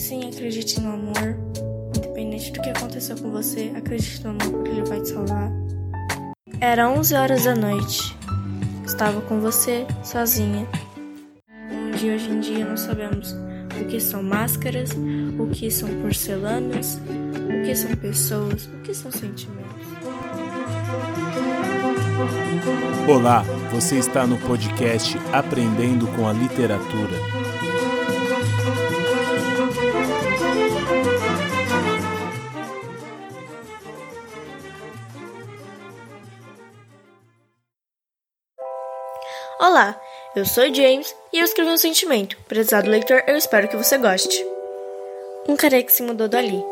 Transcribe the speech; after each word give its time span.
Sim, 0.00 0.30
acredite 0.30 0.80
no 0.80 0.94
amor. 0.94 1.36
Independente 1.94 2.50
do 2.52 2.62
que 2.62 2.70
aconteceu 2.70 3.14
com 3.18 3.30
você, 3.30 3.70
acredite 3.76 4.24
no 4.24 4.30
amor 4.30 4.50
porque 4.50 4.70
ele 4.70 4.84
vai 4.84 4.98
te 4.98 5.10
salvar. 5.10 5.52
Era 6.58 6.88
11 6.88 7.14
horas 7.14 7.44
da 7.44 7.54
noite. 7.54 8.16
Estava 8.82 9.20
com 9.20 9.40
você, 9.40 9.86
sozinha. 10.02 10.66
Onde 11.70 12.10
hoje 12.10 12.30
em 12.30 12.40
dia 12.40 12.64
não 12.64 12.78
sabemos 12.78 13.36
o 13.78 13.84
que 13.88 14.00
são 14.00 14.22
máscaras, 14.22 14.90
o 15.38 15.46
que 15.48 15.70
são 15.70 15.90
porcelanas, 16.00 16.98
o 16.98 17.62
que 17.62 17.76
são 17.76 17.94
pessoas, 17.94 18.64
o 18.66 18.80
que 18.80 18.94
são 18.94 19.12
sentimentos. 19.12 19.60
Olá, 23.06 23.42
você 23.70 23.98
está 23.98 24.26
no 24.26 24.38
podcast 24.38 25.18
Aprendendo 25.30 26.06
com 26.16 26.26
a 26.26 26.32
Literatura. 26.32 27.39
Eu 40.36 40.46
sou 40.46 40.72
James 40.72 41.14
e 41.32 41.38
eu 41.38 41.44
escrevi 41.44 41.70
um 41.70 41.76
sentimento. 41.76 42.36
Prezado 42.46 42.88
leitor, 42.88 43.22
eu 43.26 43.36
espero 43.36 43.66
que 43.68 43.76
você 43.76 43.98
goste. 43.98 44.44
Um 45.48 45.56
que 45.56 45.90
se 45.90 46.02
mudou 46.02 46.28
dali. 46.28 46.62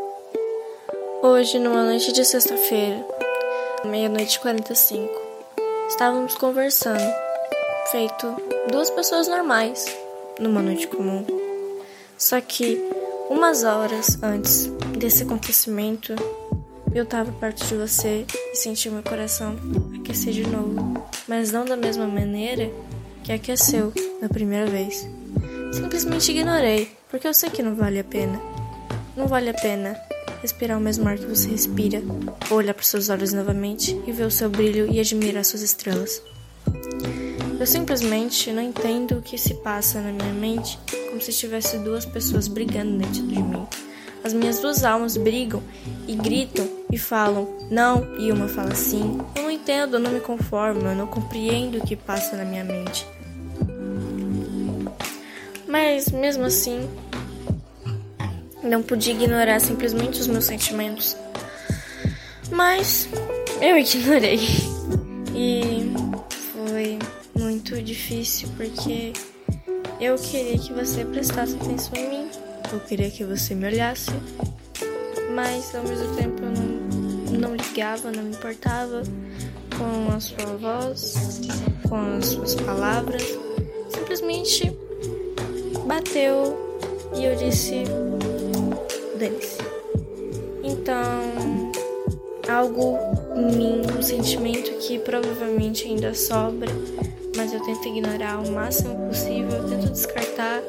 Hoje, 1.23 1.59
numa 1.59 1.83
noite 1.83 2.13
de 2.13 2.25
sexta-feira, 2.25 3.05
meia-noite 3.85 4.37
e 4.37 4.41
45, 4.41 5.13
estávamos 5.89 6.37
conversando, 6.37 7.03
feito 7.91 8.37
duas 8.71 8.91
pessoas 8.91 9.27
normais, 9.27 9.85
numa 10.39 10.63
noite 10.63 10.87
comum. 10.87 11.27
Só 12.17 12.41
que, 12.41 12.81
umas 13.29 13.65
horas 13.65 14.23
antes 14.23 14.67
desse 14.97 15.25
acontecimento, 15.25 16.15
eu 16.95 17.03
estava 17.03 17.33
perto 17.33 17.65
de 17.65 17.75
você 17.75 18.25
e 18.53 18.57
senti 18.57 18.89
meu 18.89 19.03
coração 19.03 19.57
aquecer 19.99 20.33
de 20.33 20.47
novo, 20.47 21.05
mas 21.27 21.51
não 21.51 21.65
da 21.65 21.77
mesma 21.77 22.07
maneira 22.07 22.71
que 23.23 23.33
aqueceu 23.33 23.93
na 24.21 24.29
primeira 24.29 24.67
vez. 24.67 25.09
Simplesmente 25.73 26.33
ignorei, 26.33 26.91
porque 27.11 27.29
eu 27.29 27.35
sei 27.35 27.51
que 27.51 27.63
não 27.63 27.75
vale 27.75 27.99
a 27.99 28.05
pena. 28.05 28.41
Não 29.17 29.27
vale 29.27 29.51
a 29.51 29.55
pena 29.55 29.99
respirar 30.41 30.79
o 30.79 30.81
mesmo 30.81 31.09
ar 31.09 31.19
que 31.19 31.27
você 31.27 31.49
respira, 31.49 32.03
ou 32.51 32.59
olhar 32.59 32.75
para 32.75 32.85
seus 32.85 33.09
olhos 33.09 33.33
novamente 33.33 34.01
e 34.07 34.13
ver 34.13 34.25
o 34.25 34.31
seu 34.31 34.49
brilho 34.49 34.91
e 34.91 35.01
admirar 35.01 35.45
suas 35.45 35.63
estrelas. 35.63 36.23
Eu 37.59 37.67
simplesmente 37.67 38.53
não 38.53 38.63
entendo 38.63 39.19
o 39.19 39.23
que 39.23 39.37
se 39.37 39.55
passa 39.55 40.01
na 40.01 40.13
minha 40.13 40.33
mente, 40.33 40.79
como 41.09 41.21
se 41.21 41.33
tivesse 41.33 41.79
duas 41.79 42.07
pessoas 42.07 42.47
brigando 42.47 42.99
dentro 42.99 43.27
de 43.27 43.43
mim. 43.43 43.67
As 44.23 44.33
minhas 44.33 44.61
duas 44.61 44.85
almas 44.85 45.17
brigam 45.17 45.63
e 46.07 46.15
gritam 46.15 46.78
e 46.91 46.99
falam 46.99 47.49
não, 47.71 48.19
e 48.19 48.33
uma 48.33 48.49
fala 48.49 48.75
sim. 48.75 49.19
Eu 49.35 49.43
não 49.43 49.51
entendo, 49.51 49.97
eu 49.97 50.01
não 50.01 50.11
me 50.11 50.21
conformo, 50.21 50.81
eu 50.87 50.95
não 50.95 51.07
compreendo 51.07 51.79
o 51.79 51.87
que 51.87 51.97
passa 51.97 52.37
na 52.37 52.45
minha 52.45 52.65
mente. 52.65 53.07
Mas 55.67 56.09
mesmo 56.11 56.45
assim, 56.45 56.89
não 58.63 58.83
pude 58.83 59.11
ignorar 59.11 59.61
simplesmente 59.61 60.21
os 60.21 60.27
meus 60.27 60.45
sentimentos. 60.45 61.17
Mas 62.51 63.09
eu 63.61 63.77
ignorei. 63.77 64.41
E 65.35 65.93
foi 66.53 66.99
muito 67.39 67.81
difícil 67.83 68.49
porque 68.57 69.13
eu 70.01 70.17
queria 70.17 70.59
que 70.59 70.73
você 70.73 71.05
prestasse 71.05 71.55
atenção 71.57 71.95
em 71.97 72.09
mim. 72.09 72.31
Eu 72.73 72.81
queria 72.81 73.11
que 73.11 73.25
você 73.25 73.55
me 73.55 73.67
olhasse. 73.67 74.11
Mas 75.35 75.75
ao 75.75 75.85
mesmo 75.85 76.17
tempo 76.17 76.43
eu 76.43 76.51
não, 76.51 76.68
não 77.31 77.55
ligava, 77.55 78.11
não 78.11 78.23
me 78.23 78.31
importava 78.31 79.03
com 79.77 80.15
a 80.15 80.21
sua 80.21 80.57
voz, 80.57 81.41
com 81.89 82.19
as 82.19 82.27
suas 82.27 82.55
palavras. 82.57 83.23
Simplesmente 83.91 84.77
bateu 85.87 86.57
e 87.15 87.25
eu 87.25 87.37
disse: 87.37 87.85
dane-se. 89.19 89.59
Então, 90.63 91.73
algo 92.49 92.99
em 93.37 93.57
mim, 93.57 93.83
um 93.99 94.03
sentimento 94.03 94.71
que 94.79 94.99
provavelmente 94.99 95.87
ainda 95.87 96.15
sobra, 96.15 96.69
mas 97.37 97.53
eu 97.53 97.61
tento 97.61 97.89
ignorar 97.89 98.39
o 98.39 98.51
máximo 98.51 99.09
possível, 99.09 99.59
eu 99.59 99.69
tento 99.69 99.91
descartar, 99.91 100.61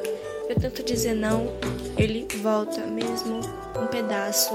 eu 0.48 0.56
tento 0.56 0.82
dizer 0.82 1.14
não, 1.14 1.48
ele 1.96 2.26
volta 2.42 2.80
mesmo 2.86 3.40
um 3.80 3.86
pedaço 3.86 4.54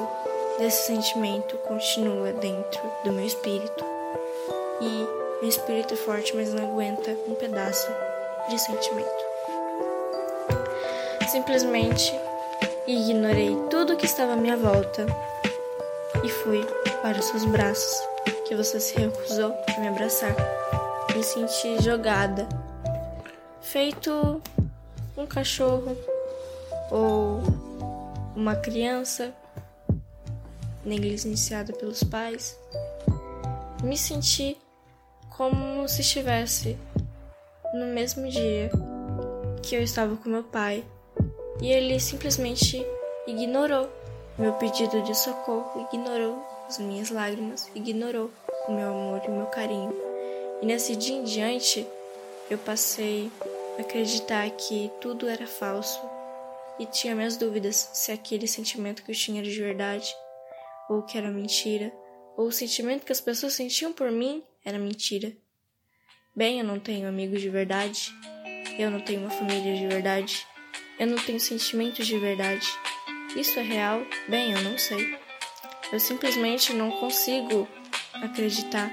desse 0.57 0.87
sentimento 0.87 1.57
continua 1.59 2.31
dentro 2.33 2.81
do 3.03 3.11
meu 3.11 3.25
espírito. 3.25 3.83
E 4.81 5.07
meu 5.41 5.49
espírito 5.49 5.93
é 5.93 5.97
forte, 5.97 6.35
mas 6.35 6.53
não 6.53 6.71
aguenta 6.71 7.11
um 7.27 7.35
pedaço 7.35 7.87
de 8.49 8.59
sentimento. 8.59 9.25
Simplesmente 11.29 12.13
ignorei 12.87 13.55
tudo 13.69 13.97
que 13.97 14.05
estava 14.05 14.33
à 14.33 14.35
minha 14.35 14.55
volta 14.55 15.05
e 16.23 16.29
fui 16.29 16.65
para 17.01 17.19
os 17.19 17.25
seus 17.25 17.45
braços, 17.45 17.99
que 18.47 18.55
você 18.55 18.79
se 18.79 18.95
recusou 18.97 19.53
a 19.67 19.79
me 19.79 19.87
abraçar. 19.87 20.35
Me 21.15 21.23
senti 21.23 21.81
jogada, 21.81 22.47
feito 23.61 24.41
um 25.17 25.25
cachorro 25.25 25.95
ou 26.91 27.41
uma 28.35 28.55
criança 28.55 29.33
negligenciada 30.85 31.73
pelos 31.73 32.03
pais. 32.03 32.57
Me 33.83 33.97
senti 33.97 34.57
como 35.35 35.87
se 35.89 36.01
estivesse 36.01 36.77
no 37.73 37.87
mesmo 37.87 38.27
dia 38.29 38.71
que 39.61 39.75
eu 39.75 39.81
estava 39.81 40.15
com 40.15 40.29
meu 40.29 40.43
pai 40.43 40.85
e 41.61 41.71
ele 41.71 41.99
simplesmente 41.99 42.85
ignorou 43.27 43.89
meu 44.37 44.53
pedido 44.53 45.01
de 45.01 45.15
socorro, 45.17 45.87
ignorou 45.91 46.45
as 46.67 46.77
minhas 46.77 47.09
lágrimas, 47.09 47.69
ignorou 47.73 48.29
o 48.67 48.71
meu 48.71 48.89
amor 48.89 49.21
e 49.25 49.29
o 49.29 49.35
meu 49.35 49.45
carinho. 49.47 49.93
E 50.61 50.65
nesse 50.65 50.95
dia 50.95 51.15
em 51.15 51.23
diante, 51.23 51.87
eu 52.49 52.57
passei 52.57 53.31
a 53.77 53.81
acreditar 53.81 54.49
que 54.51 54.91
tudo 54.99 55.27
era 55.27 55.47
falso 55.47 55.99
e 56.77 56.85
tinha 56.85 57.15
minhas 57.15 57.37
dúvidas 57.37 57.89
se 57.93 58.11
aquele 58.11 58.47
sentimento 58.47 59.03
que 59.03 59.11
eu 59.11 59.15
tinha 59.15 59.39
era 59.41 59.49
de 59.49 59.59
verdade 59.59 60.15
ou 60.89 61.03
que 61.03 61.17
era 61.17 61.29
mentira, 61.29 61.91
ou 62.37 62.47
o 62.47 62.51
sentimento 62.51 63.05
que 63.05 63.11
as 63.11 63.21
pessoas 63.21 63.53
sentiam 63.53 63.93
por 63.93 64.11
mim 64.11 64.43
era 64.63 64.77
mentira. 64.77 65.31
Bem, 66.35 66.59
eu 66.59 66.65
não 66.65 66.79
tenho 66.79 67.07
amigos 67.07 67.41
de 67.41 67.49
verdade, 67.49 68.11
eu 68.77 68.91
não 68.91 68.99
tenho 68.99 69.21
uma 69.21 69.29
família 69.29 69.75
de 69.75 69.87
verdade, 69.87 70.45
eu 70.99 71.07
não 71.07 71.17
tenho 71.17 71.39
sentimentos 71.39 72.05
de 72.05 72.17
verdade. 72.19 72.67
Isso 73.35 73.59
é 73.59 73.63
real? 73.63 74.01
Bem, 74.27 74.51
eu 74.51 74.61
não 74.63 74.77
sei. 74.77 75.17
Eu 75.91 75.99
simplesmente 75.99 76.73
não 76.73 76.91
consigo 76.91 77.67
acreditar 78.13 78.91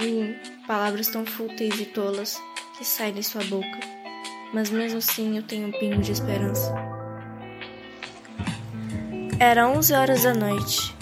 em 0.00 0.36
palavras 0.66 1.08
tão 1.08 1.24
fúteis 1.24 1.78
e 1.80 1.86
tolas 1.86 2.40
que 2.76 2.84
saem 2.84 3.14
de 3.14 3.22
sua 3.22 3.44
boca. 3.44 3.78
Mas 4.52 4.70
mesmo 4.70 4.98
assim 4.98 5.36
eu 5.36 5.42
tenho 5.42 5.68
um 5.68 5.72
pingo 5.72 6.00
de 6.00 6.12
esperança. 6.12 6.72
Era 9.38 9.68
11 9.68 9.92
horas 9.92 10.22
da 10.22 10.32
noite. 10.32 10.94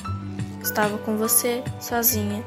Estava 0.62 0.97
com 0.99 1.17
você, 1.17 1.62
sozinha. 1.81 2.45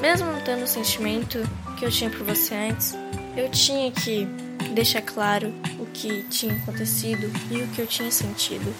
Mesmo 0.00 0.30
não 0.30 0.40
tendo 0.42 0.64
o 0.64 0.68
sentimento 0.68 1.38
que 1.78 1.84
eu 1.84 1.90
tinha 1.90 2.10
por 2.10 2.24
você 2.24 2.54
antes, 2.54 2.94
eu 3.36 3.50
tinha 3.50 3.90
que 3.90 4.26
deixar 4.74 5.02
claro 5.02 5.52
o 5.78 5.86
que 5.86 6.22
tinha 6.24 6.54
acontecido 6.54 7.30
e 7.50 7.62
o 7.62 7.66
que 7.68 7.80
eu 7.80 7.86
tinha 7.86 8.10
sentido. 8.10 8.74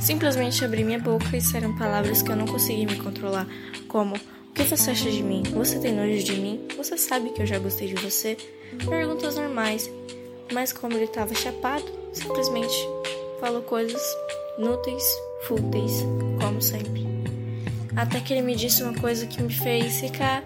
Simplesmente 0.00 0.64
abri 0.64 0.84
minha 0.84 0.98
boca 0.98 1.36
e 1.36 1.40
saíram 1.40 1.76
palavras 1.76 2.22
que 2.22 2.30
eu 2.30 2.36
não 2.36 2.46
consegui 2.46 2.86
me 2.86 2.96
controlar, 2.96 3.46
como: 3.88 4.14
O 4.14 4.52
que 4.54 4.62
você 4.62 4.90
acha 4.90 5.10
de 5.10 5.22
mim? 5.22 5.42
Você 5.54 5.78
tem 5.78 5.92
nojo 5.92 6.22
de 6.22 6.36
mim? 6.36 6.68
Você 6.76 6.96
sabe 6.96 7.30
que 7.30 7.42
eu 7.42 7.46
já 7.46 7.58
gostei 7.58 7.88
de 7.88 7.94
você? 8.02 8.36
Perguntas 8.88 9.36
normais, 9.36 9.90
mas 10.52 10.72
como 10.72 10.94
ele 10.94 11.04
estava 11.04 11.34
chapado, 11.34 11.84
simplesmente 12.12 12.76
falou 13.40 13.62
coisas 13.62 14.02
inúteis, 14.58 15.04
fúteis, 15.46 16.04
como 16.40 16.60
sempre. 16.60 17.17
Até 17.98 18.20
que 18.20 18.32
ele 18.32 18.42
me 18.42 18.54
disse 18.54 18.80
uma 18.84 18.94
coisa 18.94 19.26
que 19.26 19.42
me 19.42 19.52
fez 19.52 19.98
ficar 19.98 20.44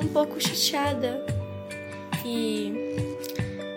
um 0.00 0.06
pouco 0.06 0.40
chateada. 0.40 1.26
E 2.24 2.72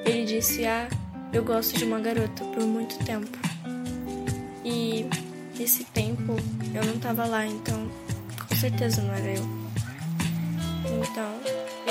ele 0.06 0.24
disse: 0.24 0.68
Ah, 0.68 0.88
eu 1.34 1.44
gosto 1.44 1.76
de 1.76 1.84
uma 1.84 2.00
garota 2.00 2.44
por 2.46 2.64
muito 2.64 2.96
tempo. 3.04 3.36
E 4.64 5.08
esse 5.60 5.84
tempo 5.86 6.36
eu 6.76 6.86
não 6.86 7.00
tava 7.00 7.26
lá, 7.26 7.44
então 7.44 7.90
com 8.48 8.56
certeza 8.56 9.02
não 9.02 9.12
era 9.12 9.32
eu. 9.32 9.44
Então 10.86 11.32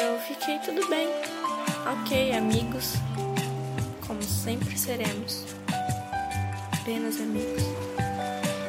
eu 0.01 0.21
fiquei 0.21 0.61
tudo 0.61 0.89
bem. 0.89 1.09
Ok, 1.93 2.35
amigos, 2.35 2.95
como 4.07 4.23
sempre 4.23 4.79
seremos. 4.79 5.45
apenas 6.73 7.21
amigos. 7.21 7.65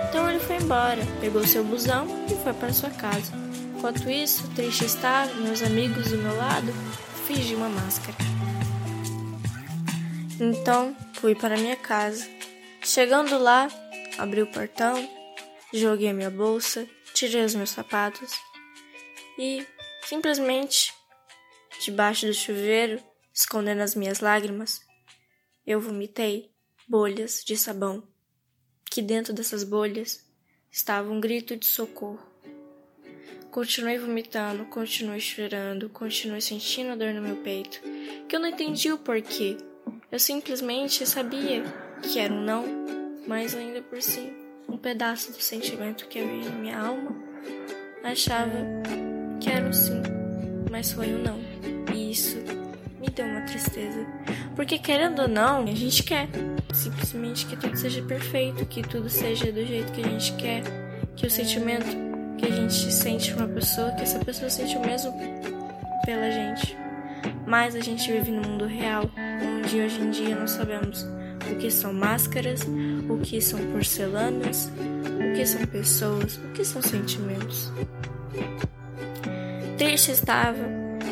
Então 0.10 0.28
ele 0.28 0.40
foi 0.40 0.56
embora, 0.56 1.06
pegou 1.22 1.46
seu 1.46 1.64
busão 1.64 2.08
foi 2.38 2.54
para 2.54 2.74
sua 2.74 2.90
casa. 2.90 3.32
Enquanto 3.76 4.10
isso, 4.10 4.48
triste 4.56 4.86
estava, 4.86 5.34
meus 5.36 5.62
amigos 5.62 6.10
do 6.10 6.18
meu 6.18 6.36
lado, 6.36 6.72
fingi 7.26 7.56
uma 7.56 7.70
máscara. 7.70 8.18
Então 10.40 10.96
fui 11.14 11.36
para 11.36 11.58
minha 11.58 11.76
casa. 11.76 12.28
Chegando 12.82 13.38
lá, 13.38 13.68
abri 14.18 14.42
o 14.42 14.52
portão, 14.52 15.08
joguei 15.74 16.14
minha 16.14 16.30
bolsa, 16.30 16.88
tirei 17.14 17.44
os 17.44 17.56
meus 17.56 17.72
sapatos 17.72 18.32
e 19.38 19.66
simplesmente, 20.06 20.94
debaixo 21.82 22.26
do 22.26 22.34
chuveiro, 22.34 23.02
escondendo 23.34 23.82
as 23.82 23.94
minhas 23.94 24.20
lágrimas, 24.20 24.80
eu 25.66 25.80
vomitei 25.80 26.52
bolhas 26.88 27.44
de 27.46 27.58
sabão, 27.58 28.08
que 28.90 29.02
dentro 29.02 29.34
dessas 29.34 29.64
bolhas 29.64 30.27
estava 30.78 31.12
um 31.12 31.20
grito 31.20 31.58
de 31.58 31.66
socorro. 31.66 32.20
Continuei 33.50 33.98
vomitando, 33.98 34.64
continuei 34.66 35.20
chorando, 35.20 35.90
continuei 35.90 36.40
sentindo 36.40 36.96
dor 36.96 37.16
no 37.16 37.22
meu 37.22 37.38
peito, 37.38 37.82
que 38.30 38.36
eu 38.36 38.40
não 38.40 38.50
entendi 38.50 38.92
o 38.92 38.98
porquê. 39.00 39.58
Eu 40.12 40.20
simplesmente 40.20 41.04
sabia 41.08 41.64
que 42.04 42.20
era 42.20 42.32
um 42.32 42.44
não, 42.44 42.64
mas 43.28 43.56
ainda 43.56 43.82
por 43.82 44.00
cima, 44.04 44.32
um 44.70 44.78
pedaço 44.78 45.32
do 45.32 45.42
sentimento 45.42 46.08
que 46.08 46.20
havia 46.20 46.48
em 46.48 46.62
minha 46.62 46.80
alma 46.80 47.16
achava 48.04 48.54
que 49.42 49.50
era 49.50 49.68
um 49.68 49.74
sim, 49.74 50.04
mas 50.70 50.92
foi 50.92 51.08
um 51.08 51.24
não. 51.24 51.40
E 51.92 52.12
isso 52.12 52.38
me 53.00 53.10
deu 53.10 53.26
uma 53.26 53.42
tristeza. 53.42 54.06
Porque 54.58 54.80
querendo 54.80 55.22
ou 55.22 55.28
não, 55.28 55.62
a 55.66 55.76
gente 55.76 56.02
quer 56.02 56.28
simplesmente 56.74 57.46
que 57.46 57.56
tudo 57.56 57.78
seja 57.78 58.02
perfeito, 58.02 58.66
que 58.66 58.82
tudo 58.82 59.08
seja 59.08 59.52
do 59.52 59.64
jeito 59.64 59.92
que 59.92 60.02
a 60.02 60.10
gente 60.10 60.34
quer, 60.34 60.64
que 61.16 61.28
o 61.28 61.30
sentimento 61.30 61.86
que 62.40 62.48
a 62.48 62.52
gente 62.52 62.92
sente 62.92 63.32
por 63.32 63.44
uma 63.44 63.54
pessoa, 63.54 63.92
que 63.92 64.02
essa 64.02 64.18
pessoa 64.18 64.50
sente 64.50 64.76
o 64.76 64.82
mesmo 64.82 65.14
pela 66.04 66.32
gente. 66.32 66.76
Mas 67.46 67.76
a 67.76 67.82
gente 67.82 68.12
vive 68.12 68.32
no 68.32 68.42
mundo 68.42 68.66
real, 68.66 69.04
onde 69.60 69.80
hoje 69.80 70.02
em 70.02 70.10
dia 70.10 70.36
nós 70.36 70.50
sabemos 70.50 71.06
o 71.52 71.56
que 71.60 71.70
são 71.70 71.94
máscaras, 71.94 72.62
o 73.08 73.20
que 73.20 73.40
são 73.40 73.60
porcelanas, 73.72 74.72
o 74.80 75.36
que 75.36 75.46
são 75.46 75.64
pessoas, 75.68 76.36
o 76.38 76.52
que 76.54 76.66
são 76.66 76.82
sentimentos. 76.82 77.72
Triste 79.78 80.14
estava, 80.14 80.58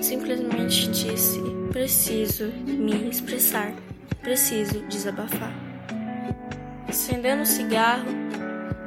simplesmente 0.01 0.89
disse: 0.89 1.54
preciso 1.75 2.45
me 2.65 3.09
expressar, 3.09 3.73
preciso 4.21 4.79
desabafar. 4.87 5.51
Acendendo 6.87 7.41
um 7.41 7.45
cigarro, 7.45 8.07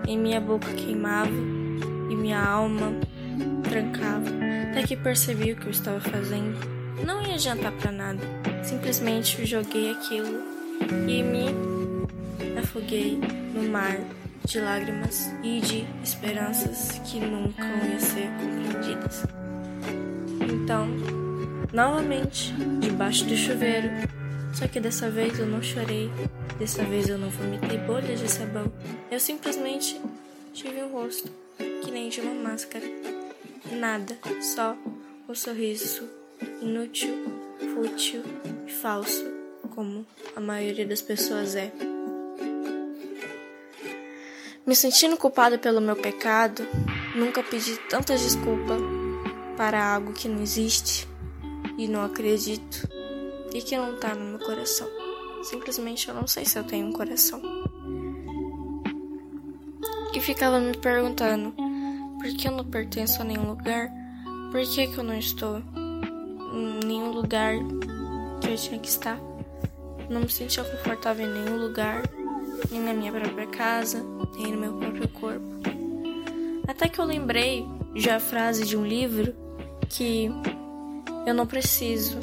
em 0.07 0.17
minha 0.17 0.41
boca 0.41 0.73
queimava 0.73 1.29
e 1.29 2.17
minha 2.17 2.43
alma 2.43 2.95
trancava, 3.69 4.31
até 4.71 4.85
que 4.85 4.97
percebi 4.97 5.53
o 5.53 5.57
que 5.57 5.67
eu 5.67 5.71
estava 5.71 6.01
fazendo. 6.01 6.59
Não 7.05 7.21
ia 7.21 7.35
adiantar 7.35 7.73
para 7.73 7.93
nada, 7.93 8.23
simplesmente 8.65 9.45
joguei 9.45 9.93
aquilo 9.93 10.43
e 11.07 11.23
me 11.23 12.59
afoguei 12.59 13.21
no 13.53 13.69
mar 13.69 13.99
de 14.47 14.61
lágrimas 14.61 15.31
e 15.43 15.61
de 15.61 15.87
esperanças 16.03 16.99
que 17.05 17.21
nunca 17.21 17.63
iam 17.67 18.01
ser 18.01 18.31
compreendidas. 18.41 19.27
Então, 20.41 21.18
novamente, 21.73 22.53
debaixo 22.81 23.25
do 23.25 23.37
chuveiro, 23.37 23.89
só 24.53 24.67
que 24.67 24.81
dessa 24.81 25.11
vez 25.11 25.39
eu 25.39 25.47
não 25.47 25.63
chorei, 25.63 26.11
dessa 26.59 26.83
vez 26.85 27.09
eu 27.09 27.19
não 27.19 27.29
vomitei 27.29 27.79
bolhas 27.79 28.21
de 28.21 28.29
sabão, 28.29 28.73
eu 29.11 29.21
simplesmente 29.21 30.01
tive 30.53 30.83
um 30.83 30.91
rosto 30.91 31.31
que 31.83 31.91
nem 31.91 32.09
de 32.09 32.21
uma 32.21 32.35
máscara. 32.35 32.85
Nada, 33.73 34.19
só 34.41 34.77
o 35.27 35.33
um 35.33 35.35
sorriso 35.35 36.09
inútil, 36.63 37.15
fútil 37.75 38.23
e 38.67 38.73
falso, 38.73 39.25
como 39.75 40.07
a 40.35 40.41
maioria 40.41 40.87
das 40.87 41.03
pessoas 41.03 41.55
é. 41.55 41.71
Me 44.67 44.75
sentindo 44.75 45.17
culpada 45.17 45.59
pelo 45.59 45.81
meu 45.81 45.97
pecado, 45.97 46.67
nunca 47.15 47.43
pedi 47.43 47.77
tantas 47.89 48.23
desculpas 48.23 48.81
para 49.57 49.95
algo 49.95 50.13
que 50.13 50.29
não 50.29 50.43
existe 50.43 51.07
e 51.79 51.89
não 51.89 52.05
acredito 52.05 52.89
e 53.55 53.63
que 53.63 53.77
não 53.77 53.97
tá 53.97 54.15
no 54.15 54.25
meu 54.25 54.39
coração. 54.41 54.89
Simplesmente 55.43 56.09
eu 56.09 56.15
não 56.15 56.27
sei 56.27 56.45
se 56.45 56.59
eu 56.59 56.65
tenho 56.65 56.89
um 56.89 56.93
coração. 56.93 57.41
E 60.13 60.21
ficava 60.21 60.59
me 60.59 60.77
perguntando 60.77 61.55
por 62.19 62.37
que 62.37 62.49
eu 62.49 62.53
não 62.53 62.65
pertenço 62.65 63.23
a 63.23 63.25
nenhum 63.25 63.49
lugar, 63.49 63.91
por 64.51 64.61
que, 64.63 64.89
que 64.89 64.99
eu 64.99 65.05
não 65.05 65.17
estou 65.17 65.63
em 66.53 66.87
nenhum 66.87 67.13
lugar 67.13 67.55
que 68.41 68.49
eu 68.49 68.57
tinha 68.57 68.81
que 68.81 68.89
estar. 68.89 69.19
Não 70.11 70.23
me 70.23 70.29
sentia 70.29 70.65
confortável 70.65 71.27
em 71.27 71.45
nenhum 71.45 71.59
lugar 71.59 72.03
nem 72.71 72.81
na 72.81 72.93
minha 72.93 73.13
própria 73.13 73.47
casa, 73.47 74.05
nem 74.37 74.53
no 74.53 74.59
meu 74.59 74.73
próprio 74.75 75.09
corpo. 75.09 75.47
Até 76.67 76.89
que 76.89 76.99
eu 76.99 77.05
lembrei 77.05 77.65
de 77.95 78.11
a 78.11 78.19
frase 78.19 78.65
de 78.65 78.77
um 78.77 78.85
livro 78.85 79.35
que 79.89 80.31
eu 81.27 81.35
não 81.35 81.47
preciso 81.47 82.19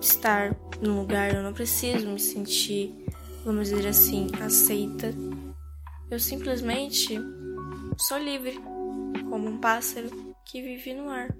estar 0.00 0.56
num 0.80 1.00
lugar, 1.00 1.34
eu 1.34 1.42
não 1.42 1.52
preciso 1.52 2.08
me 2.08 2.20
sentir, 2.20 2.94
vamos 3.44 3.68
dizer 3.68 3.88
assim, 3.88 4.28
aceita. 4.40 5.14
Eu 6.10 6.20
simplesmente 6.20 7.18
sou 7.98 8.18
livre, 8.18 8.60
como 9.28 9.48
um 9.48 9.58
pássaro 9.58 10.08
que 10.44 10.62
vive 10.62 10.94
no 10.94 11.08
ar. 11.08 11.34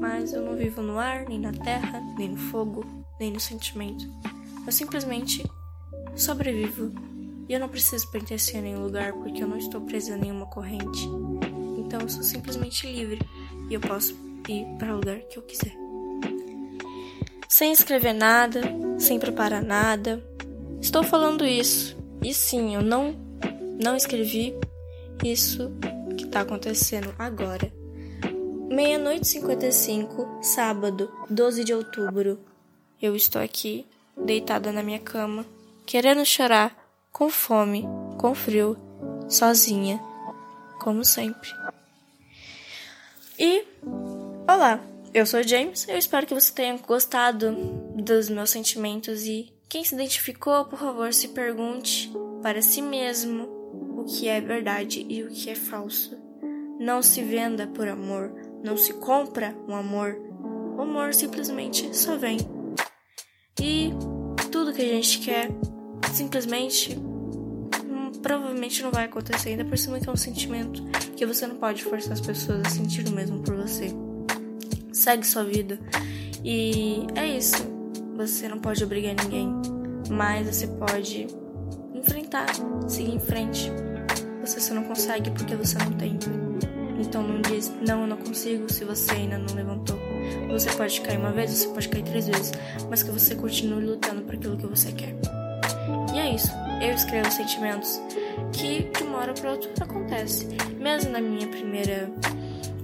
Mas 0.00 0.32
eu 0.32 0.44
não 0.44 0.56
vivo 0.56 0.82
no 0.82 0.98
ar, 0.98 1.26
nem 1.26 1.40
na 1.40 1.52
terra, 1.52 2.00
nem 2.18 2.30
no 2.30 2.36
fogo, 2.36 2.84
nem 3.18 3.32
no 3.32 3.40
sentimento. 3.40 4.04
Eu 4.66 4.72
simplesmente 4.72 5.42
sobrevivo 6.14 6.92
e 7.48 7.52
eu 7.52 7.60
não 7.60 7.68
preciso 7.68 8.10
pertencer 8.10 8.58
a 8.58 8.62
nenhum 8.62 8.82
lugar 8.82 9.12
porque 9.12 9.42
eu 9.42 9.48
não 9.48 9.56
estou 9.56 9.80
presa 9.80 10.14
a 10.14 10.18
nenhuma 10.18 10.46
corrente. 10.46 11.08
Então 11.78 12.00
eu 12.00 12.08
sou 12.08 12.22
simplesmente 12.22 12.86
livre 12.86 13.20
e 13.70 13.74
eu 13.74 13.80
posso 13.80 14.14
ir 14.52 14.66
para 14.78 14.92
o 14.92 14.96
lugar 14.96 15.18
que 15.20 15.38
eu 15.38 15.42
quiser. 15.42 15.72
Sem 17.48 17.72
escrever 17.72 18.12
nada, 18.12 18.60
sem 18.98 19.18
preparar 19.18 19.62
nada. 19.62 20.22
Estou 20.80 21.02
falando 21.02 21.46
isso. 21.46 21.96
E 22.22 22.34
sim, 22.34 22.74
eu 22.74 22.82
não 22.82 23.14
não 23.82 23.94
escrevi 23.94 24.58
isso 25.24 25.70
que 26.16 26.24
está 26.24 26.40
acontecendo 26.40 27.14
agora. 27.18 27.72
Meia-noite 28.68 29.22
e 29.22 29.26
55, 29.26 30.38
sábado, 30.42 31.10
12 31.30 31.64
de 31.64 31.72
outubro. 31.72 32.38
Eu 33.00 33.14
estou 33.14 33.40
aqui, 33.40 33.86
deitada 34.16 34.72
na 34.72 34.82
minha 34.82 34.98
cama, 34.98 35.46
querendo 35.84 36.24
chorar 36.24 36.76
com 37.12 37.30
fome, 37.30 37.84
com 38.18 38.34
frio, 38.34 38.76
sozinha, 39.28 40.00
como 40.80 41.04
sempre. 41.04 41.48
E 43.38 43.64
olá, 44.48 44.80
eu 45.12 45.26
sou 45.26 45.42
James. 45.42 45.86
Eu 45.88 45.98
espero 45.98 46.26
que 46.26 46.34
você 46.34 46.52
tenha 46.52 46.76
gostado 46.78 47.52
dos 47.96 48.28
meus 48.28 48.50
sentimentos 48.50 49.24
e 49.24 49.52
quem 49.68 49.82
se 49.82 49.94
identificou, 49.94 50.64
por 50.64 50.78
favor, 50.78 51.12
se 51.12 51.28
pergunte 51.28 52.12
para 52.42 52.62
si 52.62 52.80
mesmo 52.80 53.44
o 53.96 54.04
que 54.04 54.28
é 54.28 54.40
verdade 54.40 55.04
e 55.08 55.24
o 55.24 55.28
que 55.28 55.50
é 55.50 55.54
falso. 55.54 56.16
Não 56.78 57.02
se 57.02 57.22
venda 57.22 57.66
por 57.66 57.88
amor, 57.88 58.32
não 58.62 58.76
se 58.76 58.92
compra 58.94 59.56
um 59.66 59.74
amor. 59.74 60.16
O 60.76 60.82
amor 60.82 61.12
simplesmente 61.12 61.96
só 61.96 62.16
vem. 62.16 62.38
E 63.60 63.90
tudo 64.52 64.72
que 64.72 64.82
a 64.82 64.88
gente 64.88 65.18
quer 65.20 65.48
simplesmente 66.12 66.96
hum, 66.96 68.12
provavelmente 68.22 68.82
não 68.82 68.92
vai 68.92 69.06
acontecer, 69.06 69.50
ainda 69.50 69.64
por 69.64 69.76
cima 69.76 69.98
que 69.98 70.08
é 70.08 70.12
um 70.12 70.16
sentimento 70.16 70.84
que 71.16 71.26
você 71.26 71.46
não 71.46 71.56
pode 71.56 71.82
forçar 71.82 72.12
as 72.12 72.20
pessoas 72.20 72.60
a 72.64 72.70
sentir 72.70 73.08
o 73.08 73.12
mesmo 73.12 73.42
por 73.42 73.56
você. 73.56 74.05
Segue 74.96 75.26
sua 75.26 75.44
vida. 75.44 75.78
E 76.42 77.06
é 77.14 77.26
isso. 77.26 77.54
Você 78.16 78.48
não 78.48 78.58
pode 78.58 78.82
obrigar 78.82 79.14
ninguém, 79.14 79.52
mas 80.10 80.46
você 80.46 80.66
pode 80.66 81.26
enfrentar, 81.94 82.46
seguir 82.88 83.14
em 83.14 83.20
frente. 83.20 83.70
Você 84.40 84.58
só 84.58 84.72
não 84.72 84.84
consegue 84.84 85.30
porque 85.32 85.54
você 85.54 85.76
não 85.76 85.92
tem. 85.92 86.18
Então 86.98 87.22
não 87.22 87.42
diz, 87.42 87.70
não, 87.86 88.00
eu 88.02 88.06
não 88.06 88.16
consigo 88.16 88.72
se 88.72 88.86
você 88.86 89.12
ainda 89.12 89.36
não 89.36 89.54
levantou. 89.54 89.98
Você 90.48 90.70
pode 90.72 90.98
cair 91.02 91.18
uma 91.18 91.30
vez, 91.30 91.50
você 91.50 91.68
pode 91.68 91.90
cair 91.90 92.02
três 92.02 92.26
vezes, 92.26 92.52
mas 92.88 93.02
que 93.02 93.10
você 93.10 93.34
continue 93.34 93.84
lutando 93.84 94.22
por 94.22 94.34
aquilo 94.34 94.56
que 94.56 94.66
você 94.66 94.92
quer. 94.92 95.14
E 96.14 96.18
é 96.18 96.34
isso. 96.34 96.48
Eu 96.80 96.94
escrevo 96.94 97.30
sentimentos 97.30 98.00
que 98.50 98.90
de 98.96 99.02
uma 99.02 99.18
hora 99.18 99.34
para 99.34 99.50
outra 99.50 99.70
acontece. 99.84 100.48
Mesmo 100.80 101.12
na 101.12 101.20
minha 101.20 101.48
primeira 101.48 102.10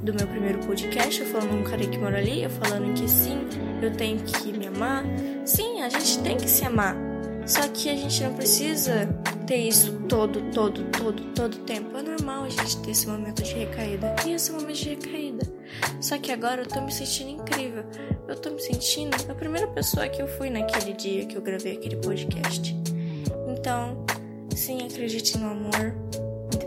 do 0.03 0.13
meu 0.13 0.27
primeiro 0.27 0.59
podcast, 0.61 1.21
eu 1.21 1.27
falando 1.29 1.61
um 1.61 1.63
cara 1.63 1.87
que 1.87 1.97
mora 1.97 2.19
ali, 2.19 2.43
eu 2.43 2.51
falando 2.51 2.93
que 2.95 3.09
sim, 3.09 3.47
eu 3.81 3.93
tenho 3.93 4.19
que 4.25 4.53
me 4.53 4.67
amar. 4.67 5.05
Sim, 5.45 5.83
a 5.83 5.89
gente 5.89 6.19
tem 6.21 6.37
que 6.37 6.49
se 6.49 6.65
amar. 6.65 6.97
Só 7.47 7.67
que 7.69 7.89
a 7.89 7.97
gente 7.97 8.23
não 8.23 8.35
precisa 8.35 9.09
ter 9.47 9.57
isso 9.57 9.93
todo, 10.09 10.43
todo, 10.53 10.85
todo, 10.91 11.23
todo 11.35 11.57
tempo. 11.59 11.97
É 11.97 12.03
normal 12.03 12.45
a 12.45 12.49
gente 12.49 12.79
ter 12.83 12.93
esse 12.93 13.07
momento 13.09 13.43
de 13.43 13.53
recaída. 13.53 14.15
E 14.27 14.33
esse 14.33 14.53
momento 14.53 14.75
de 14.75 14.91
recaída. 14.91 15.47
Só 16.01 16.19
que 16.19 16.31
agora 16.31 16.63
eu 16.63 16.67
tô 16.67 16.81
me 16.81 16.93
sentindo 16.93 17.31
incrível. 17.31 17.85
Eu 18.29 18.37
tô 18.37 18.51
me 18.51 18.61
sentindo 18.61 19.17
a 19.29 19.35
primeira 19.35 19.67
pessoa 19.69 20.09
que 20.09 20.23
eu 20.23 20.29
fui 20.29 20.51
naquele 20.51 20.93
dia 20.93 21.27
que 21.27 21.37
eu 21.37 21.43
gravei 21.43 21.77
aquele 21.77 21.97
podcast. 21.97 22.77
Então, 23.49 24.05
sim, 24.55 24.87
acredite 24.87 25.37
no 25.39 25.51
amor 25.51 25.95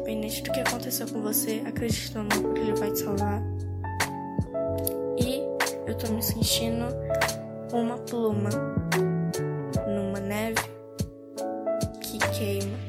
independente 0.06 0.44
do 0.44 0.52
que 0.52 0.60
aconteceu 0.60 1.08
com 1.08 1.22
você, 1.22 1.64
acredite 1.66 2.14
no 2.14 2.22
amor 2.22 2.54
que 2.54 2.60
ele 2.60 2.76
vai 2.76 2.92
te 2.92 3.00
salvar. 3.00 3.42
E 5.18 5.42
eu 5.88 5.96
tô 5.98 6.12
me 6.12 6.22
sentindo 6.22 6.86
uma 7.74 7.98
pluma 7.98 8.50
numa 9.88 10.20
neve 10.20 10.62
que 12.02 12.20
queima. 12.38 12.85